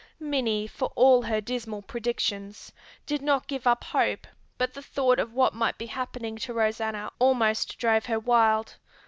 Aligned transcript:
Minnie, 0.19 0.65
for 0.65 0.91
all 0.95 1.21
her 1.21 1.39
dismal 1.39 1.83
predictions, 1.83 2.71
did 3.05 3.21
not 3.21 3.45
give 3.45 3.67
up 3.67 3.83
hope 3.83 4.25
but 4.57 4.73
the 4.73 4.81
thought 4.81 5.19
of 5.19 5.33
what 5.35 5.53
might 5.53 5.77
be 5.77 5.85
happening 5.85 6.37
to 6.37 6.53
Rosanna 6.55 7.11
almost 7.19 7.77
drove 7.77 8.07
her 8.07 8.17
wild. 8.17 8.77